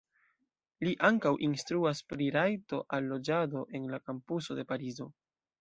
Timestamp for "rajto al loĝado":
2.37-3.65